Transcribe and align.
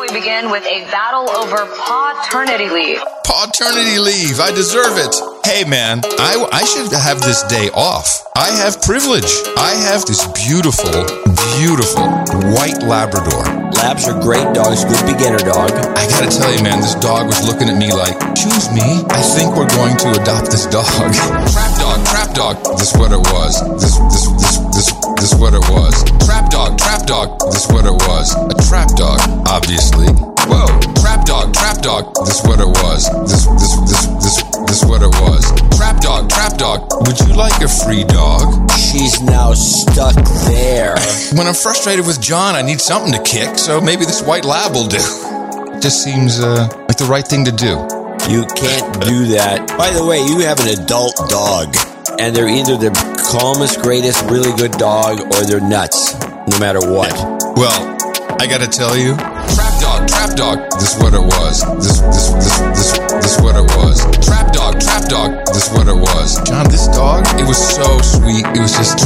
we 0.00 0.08
begin 0.18 0.50
with 0.50 0.64
a 0.64 0.80
battle 0.88 1.28
over 1.28 1.68
paternity 1.76 2.70
leave. 2.70 2.98
Paternity 3.22 3.98
leave. 3.98 4.40
I 4.40 4.50
deserve 4.50 4.96
it. 4.96 5.12
Hey, 5.44 5.68
man, 5.68 6.00
I, 6.18 6.40
I 6.52 6.64
should 6.64 6.90
have 6.96 7.20
this 7.20 7.42
day 7.44 7.68
off. 7.74 8.24
I 8.34 8.48
have 8.64 8.80
privilege. 8.80 9.28
I 9.58 9.76
have 9.92 10.06
this 10.06 10.24
beautiful, 10.32 11.04
beautiful 11.60 12.08
white 12.56 12.80
Labrador. 12.80 13.44
Labs 13.76 14.08
are 14.08 14.16
great 14.20 14.48
dogs, 14.54 14.84
good 14.84 15.04
beginner 15.04 15.40
dog. 15.40 15.72
I 15.72 16.08
gotta 16.08 16.32
tell 16.32 16.52
you, 16.52 16.62
man, 16.62 16.80
this 16.80 16.94
dog 16.96 17.26
was 17.26 17.46
looking 17.46 17.68
at 17.68 17.76
me 17.76 17.92
like, 17.92 18.16
choose 18.36 18.72
me. 18.72 19.04
I 19.12 19.20
think 19.20 19.56
we're 19.56 19.68
going 19.68 19.96
to 20.00 20.16
adopt 20.20 20.48
this 20.48 20.64
dog. 20.66 20.88
trap 21.52 21.72
dog, 21.76 21.98
trap 22.08 22.30
dog. 22.32 22.56
This 22.78 22.96
what 22.96 23.12
it 23.12 23.20
was. 23.32 23.60
This, 23.76 23.96
this, 24.08 24.24
this, 24.40 24.56
this, 24.72 24.88
this 25.20 25.34
what 25.36 25.52
it 25.52 25.64
was. 25.68 25.92
Trap 26.24 26.50
dog, 26.50 26.78
trap 26.78 27.04
dog. 27.06 27.40
This 27.52 27.68
what 27.68 27.84
it 27.84 27.96
was. 28.08 28.36
A 28.36 28.56
trap 28.68 28.88
dog, 28.96 29.20
obviously. 29.50 30.06
Whoa, 30.46 30.66
trap 31.02 31.26
dog, 31.26 31.52
trap 31.52 31.82
dog. 31.82 32.14
This 32.24 32.40
what 32.46 32.60
it 32.60 32.70
was. 32.70 33.10
This, 33.26 33.46
this, 33.46 33.74
this, 33.82 34.06
this, 34.22 34.36
this 34.70 34.84
what 34.84 35.02
it 35.02 35.10
was. 35.20 35.42
Trap 35.76 36.00
dog, 36.00 36.30
trap 36.30 36.56
dog. 36.56 36.86
Would 37.06 37.18
you 37.18 37.34
like 37.34 37.60
a 37.60 37.68
free 37.68 38.04
dog? 38.04 38.70
She's 38.70 39.20
now 39.20 39.52
stuck 39.54 40.14
there. 40.46 40.94
When 41.34 41.48
I'm 41.48 41.54
frustrated 41.54 42.06
with 42.06 42.20
John, 42.20 42.54
I 42.54 42.62
need 42.62 42.80
something 42.80 43.12
to 43.12 43.22
kick, 43.22 43.58
so 43.58 43.80
maybe 43.80 44.04
this 44.04 44.22
white 44.22 44.44
lab 44.44 44.72
will 44.72 44.86
do. 44.86 45.02
It 45.74 45.82
Just 45.82 46.04
seems 46.04 46.38
uh, 46.38 46.68
like 46.86 46.96
the 46.96 47.08
right 47.10 47.26
thing 47.26 47.44
to 47.46 47.52
do. 47.52 47.74
You 48.30 48.46
can't 48.54 49.02
do 49.02 49.26
that. 49.34 49.66
By 49.76 49.90
the 49.90 50.04
way, 50.06 50.22
you 50.22 50.40
have 50.46 50.60
an 50.60 50.78
adult 50.78 51.16
dog, 51.28 51.74
and 52.20 52.36
they're 52.36 52.48
either 52.48 52.76
the 52.76 52.92
calmest, 53.32 53.82
greatest, 53.82 54.22
really 54.30 54.54
good 54.56 54.72
dog, 54.72 55.20
or 55.34 55.42
they're 55.42 55.60
nuts, 55.60 56.14
no 56.22 56.58
matter 56.60 56.80
what. 56.80 57.10
Well, 57.56 57.99
I 58.40 58.46
gotta 58.46 58.66
tell 58.66 58.96
you, 58.96 59.12
trap 59.16 59.80
dog, 59.84 60.08
trap 60.08 60.32
dog. 60.34 60.58
This 60.80 60.96
what 60.96 61.12
it 61.12 61.20
was. 61.20 61.60
This, 61.76 62.00
this, 62.00 62.32
this, 62.40 62.58
this, 62.72 62.98
this 63.20 63.36
what 63.44 63.52
it 63.52 63.68
was. 63.76 64.00
Trap 64.24 64.50
dog, 64.56 64.80
trap 64.80 65.04
dog. 65.12 65.44
This 65.52 65.68
what 65.68 65.86
it 65.86 65.94
was. 65.94 66.40
John, 66.48 66.64
this 66.72 66.88
dog, 66.88 67.28
it 67.38 67.44
was 67.44 67.60
so 67.60 68.00
sweet. 68.00 68.48
It 68.56 68.60
was 68.64 68.72
just 68.72 68.96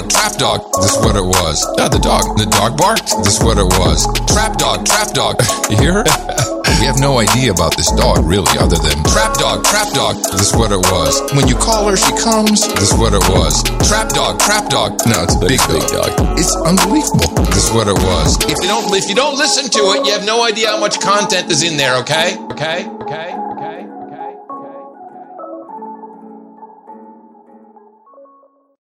dog, 0.00 0.10
trap 0.10 0.32
dog. 0.38 0.60
This 0.82 0.96
what 0.98 1.14
it 1.14 1.22
was. 1.22 1.62
Ah, 1.78 1.88
the 1.88 2.02
dog, 2.02 2.36
the 2.36 2.46
dog 2.46 2.76
barked. 2.76 3.14
This 3.22 3.38
what 3.38 3.58
it 3.58 3.70
was. 3.78 4.02
Trap 4.26 4.58
dog, 4.58 4.86
trap 4.86 5.14
dog. 5.14 5.38
You 5.70 5.76
hear 5.78 5.92
her? 6.02 6.04
We 6.80 6.90
have 6.90 6.98
no 6.98 7.20
idea 7.20 7.52
about 7.52 7.76
this 7.76 7.92
dog, 7.92 8.26
really, 8.26 8.50
other 8.58 8.76
than 8.76 8.98
trap 9.06 9.38
dog, 9.38 9.64
trap 9.64 9.94
dog. 9.94 10.16
This 10.34 10.52
what 10.52 10.72
it 10.72 10.82
was. 10.90 11.22
When 11.32 11.46
you 11.46 11.54
call 11.54 11.86
her, 11.88 11.96
she 11.96 12.10
comes. 12.18 12.66
This 12.74 12.92
what 12.92 13.14
it 13.14 13.22
was. 13.30 13.62
Trap 13.88 14.10
dog, 14.10 14.40
trap 14.40 14.68
dog. 14.68 14.98
No, 15.06 15.22
it's 15.22 15.36
a 15.36 15.40
big, 15.40 15.62
big 15.70 15.86
dog. 15.94 16.10
It's 16.36 16.50
unbelievable. 16.66 17.30
This 17.54 17.70
what 17.70 17.86
it 17.86 17.94
was. 17.94 18.36
If 18.50 18.58
you 18.60 18.68
don't, 18.68 18.90
if 18.92 19.08
you 19.08 19.14
don't 19.14 19.38
listen 19.38 19.70
to 19.70 19.82
it, 19.94 20.04
you 20.04 20.12
have 20.12 20.26
no 20.26 20.42
idea 20.44 20.68
how 20.68 20.80
much 20.80 20.98
content 21.00 21.48
is 21.50 21.62
in 21.62 21.76
there. 21.76 21.96
Okay, 22.02 22.36
okay, 22.50 22.90
okay. 23.06 23.53